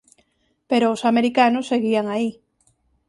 Pero 0.69 0.85
os 0.95 1.01
americanos 1.11 1.69
seguían 1.71 2.05
aí. 2.13 2.29